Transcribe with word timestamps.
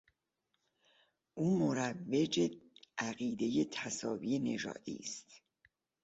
او 1.33 1.59
مروج 1.59 2.51
عقیدهی 2.97 3.65
تساوی 3.65 4.39
نژادی 4.39 4.97
است. 5.03 5.27